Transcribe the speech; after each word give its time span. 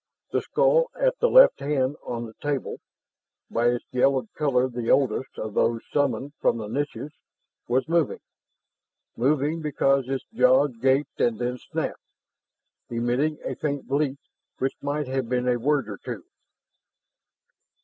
The 0.31 0.41
skull 0.41 0.89
at 0.99 1.19
the 1.19 1.29
left 1.29 1.59
hand 1.59 1.95
on 2.03 2.25
the 2.25 2.33
table, 2.41 2.77
by 3.51 3.67
its 3.67 3.85
yellowed 3.91 4.33
color 4.33 4.67
the 4.67 4.89
oldest 4.89 5.37
of 5.37 5.53
those 5.53 5.81
summoned 5.93 6.33
from 6.41 6.57
the 6.57 6.65
niches, 6.67 7.11
was 7.67 7.87
moving, 7.87 8.17
moving 9.15 9.61
because 9.61 10.09
its 10.09 10.25
jaws 10.33 10.75
gaped 10.77 11.21
and 11.21 11.37
then 11.37 11.59
snapped, 11.59 12.01
emitting 12.89 13.37
a 13.45 13.53
faint 13.53 13.85
bleat 13.87 14.17
which 14.57 14.73
might 14.81 15.05
have 15.07 15.29
been 15.29 15.47
a 15.47 15.59
word 15.59 15.87
or 15.87 15.97
two. 16.03 16.23